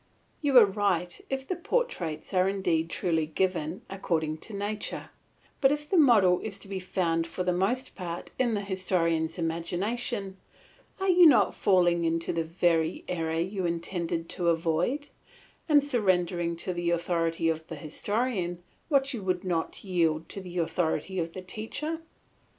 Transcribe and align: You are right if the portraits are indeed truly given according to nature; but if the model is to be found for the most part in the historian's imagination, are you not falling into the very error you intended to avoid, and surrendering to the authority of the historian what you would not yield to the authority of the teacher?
You 0.41 0.57
are 0.57 0.65
right 0.65 1.21
if 1.29 1.47
the 1.47 1.55
portraits 1.55 2.33
are 2.33 2.49
indeed 2.49 2.89
truly 2.89 3.27
given 3.27 3.83
according 3.87 4.39
to 4.39 4.55
nature; 4.55 5.11
but 5.61 5.71
if 5.71 5.87
the 5.87 5.95
model 5.95 6.39
is 6.39 6.57
to 6.57 6.67
be 6.67 6.79
found 6.79 7.27
for 7.27 7.43
the 7.43 7.53
most 7.53 7.93
part 7.93 8.31
in 8.39 8.55
the 8.55 8.61
historian's 8.61 9.37
imagination, 9.37 10.37
are 10.99 11.07
you 11.07 11.27
not 11.27 11.53
falling 11.53 12.03
into 12.03 12.33
the 12.33 12.43
very 12.43 13.05
error 13.07 13.39
you 13.39 13.67
intended 13.67 14.27
to 14.29 14.49
avoid, 14.49 15.09
and 15.69 15.83
surrendering 15.83 16.55
to 16.55 16.73
the 16.73 16.89
authority 16.89 17.47
of 17.47 17.67
the 17.67 17.75
historian 17.75 18.63
what 18.89 19.13
you 19.13 19.21
would 19.21 19.43
not 19.43 19.83
yield 19.83 20.27
to 20.29 20.41
the 20.41 20.57
authority 20.57 21.19
of 21.19 21.33
the 21.33 21.43
teacher? 21.43 22.01